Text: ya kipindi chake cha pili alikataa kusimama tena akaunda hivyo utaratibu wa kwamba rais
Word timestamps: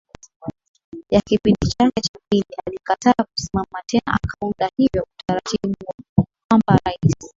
ya 1.11 1.21
kipindi 1.21 1.67
chake 1.67 2.01
cha 2.01 2.19
pili 2.29 2.45
alikataa 2.67 3.23
kusimama 3.23 3.81
tena 3.87 4.03
akaunda 4.23 4.69
hivyo 4.77 5.07
utaratibu 5.19 5.73
wa 6.17 6.25
kwamba 6.51 6.79
rais 6.85 7.29